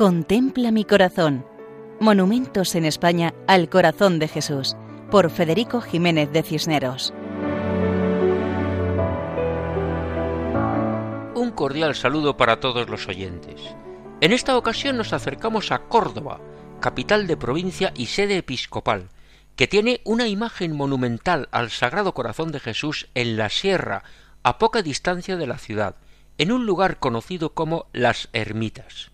[0.00, 1.44] Contempla mi corazón.
[2.00, 4.74] Monumentos en España al corazón de Jesús,
[5.10, 7.12] por Federico Jiménez de Cisneros.
[11.34, 13.60] Un cordial saludo para todos los oyentes.
[14.22, 16.40] En esta ocasión nos acercamos a Córdoba,
[16.80, 19.10] capital de provincia y sede episcopal,
[19.54, 24.04] que tiene una imagen monumental al Sagrado Corazón de Jesús en la sierra,
[24.44, 25.96] a poca distancia de la ciudad,
[26.38, 29.10] en un lugar conocido como Las Ermitas.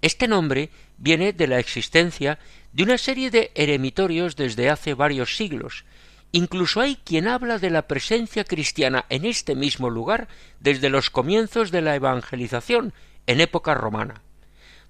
[0.00, 2.38] Este nombre viene de la existencia
[2.72, 5.84] de una serie de eremitorios desde hace varios siglos.
[6.30, 10.28] Incluso hay quien habla de la presencia cristiana en este mismo lugar
[10.60, 12.92] desde los comienzos de la evangelización
[13.26, 14.22] en época romana.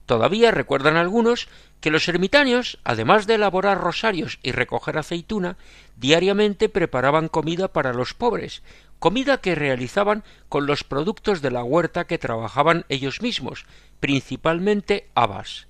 [0.05, 1.49] Todavía recuerdan algunos
[1.81, 5.59] que los ermitaños, además de elaborar rosarios y recoger aceituna,
[5.97, 8.63] diariamente preparaban comida para los pobres,
[8.99, 13.67] comida que realizaban con los productos de la huerta que trabajaban ellos mismos,
[14.01, 15.69] principalmente habas.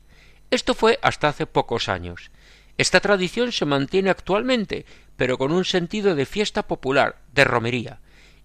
[0.51, 2.31] Esto fue hasta hace pocos años.
[2.79, 8.01] Esta tradición se mantiene actualmente, pero con un sentido de fiesta popular, de romería.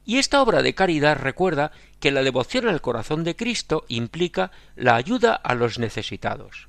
[0.05, 4.95] Y esta obra de caridad recuerda que la devoción al corazón de Cristo implica la
[4.95, 6.67] ayuda a los necesitados.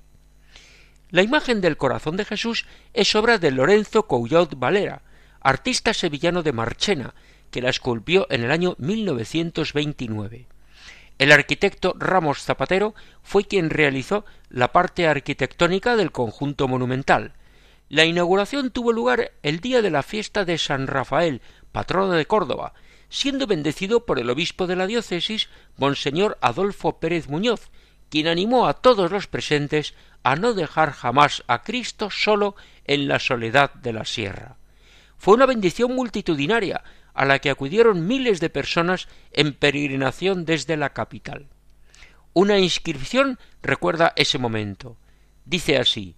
[1.11, 5.03] La imagen del corazón de Jesús es obra de Lorenzo Coullaud Valera,
[5.41, 7.15] artista sevillano de Marchena,
[7.55, 10.49] que la esculpió en el año 1929.
[11.19, 17.35] El arquitecto Ramos Zapatero fue quien realizó la parte arquitectónica del conjunto monumental.
[17.89, 22.75] La inauguración tuvo lugar el día de la fiesta de San Rafael, patrono de Córdoba,
[23.09, 27.71] siendo bendecido por el obispo de la diócesis, Monseñor Adolfo Pérez Muñoz,
[28.09, 33.21] quien animó a todos los presentes a no dejar jamás a Cristo solo en la
[33.21, 34.57] soledad de la sierra.
[35.19, 36.83] Fue una bendición multitudinaria,
[37.15, 41.47] a la que acudieron miles de personas en peregrinación desde la capital.
[42.33, 44.97] Una inscripción recuerda ese momento.
[45.45, 46.17] Dice así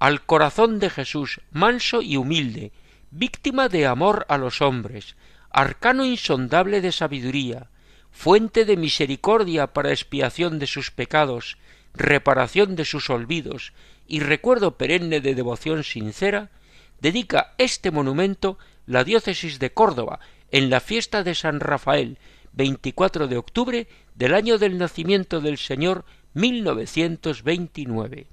[0.00, 2.72] Al corazón de Jesús, manso y humilde,
[3.10, 5.14] víctima de amor a los hombres,
[5.50, 7.70] arcano insondable de sabiduría,
[8.10, 11.58] fuente de misericordia para expiación de sus pecados,
[11.94, 13.72] reparación de sus olvidos
[14.08, 16.50] y recuerdo perenne de devoción sincera,
[17.00, 22.18] dedica este monumento la diócesis de Córdoba en la fiesta de San Rafael,
[22.52, 28.26] 24 de octubre del año del nacimiento del Señor 1929.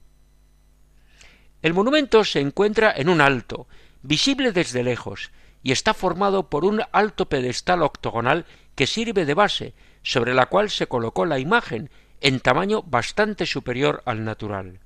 [1.62, 3.68] El monumento se encuentra en un alto,
[4.02, 5.32] visible desde lejos,
[5.64, 8.46] y está formado por un alto pedestal octogonal
[8.76, 14.02] que sirve de base, sobre la cual se colocó la imagen, en tamaño bastante superior
[14.06, 14.80] al natural.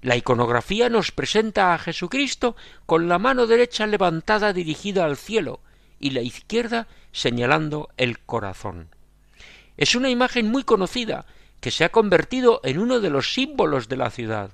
[0.00, 2.54] La iconografía nos presenta a Jesucristo
[2.86, 5.60] con la mano derecha levantada dirigida al cielo
[5.98, 8.94] y la izquierda señalando el corazón.
[9.76, 11.26] Es una imagen muy conocida
[11.60, 14.52] que se ha convertido en uno de los símbolos de la ciudad.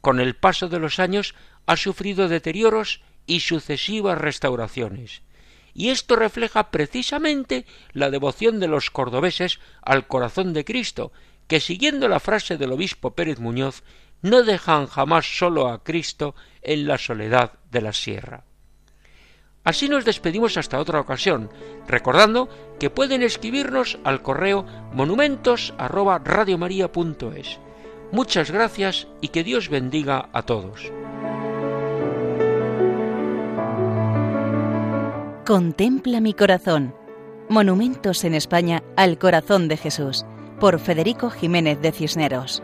[0.00, 1.34] Con el paso de los años
[1.66, 5.22] ha sufrido deterioros y sucesivas restauraciones.
[5.74, 11.12] Y esto refleja precisamente la devoción de los cordobeses al corazón de Cristo,
[11.46, 13.82] que siguiendo la frase del obispo Pérez Muñoz,
[14.22, 18.44] no dejan jamás solo a Cristo en la soledad de la sierra.
[19.64, 21.50] Así nos despedimos hasta otra ocasión,
[21.86, 22.48] recordando
[22.78, 24.64] que pueden escribirnos al correo
[24.94, 27.58] monumentos@radiomaria.es.
[28.10, 30.90] Muchas gracias y que Dios bendiga a todos.
[35.44, 36.94] Contempla mi corazón.
[37.50, 40.24] Monumentos en España al corazón de Jesús,
[40.60, 42.62] por Federico Jiménez de Cisneros.